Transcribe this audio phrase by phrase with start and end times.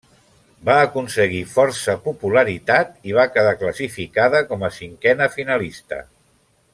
[0.69, 6.05] Va aconseguir força popularitat i va quedar classificada com a cinquena finalista.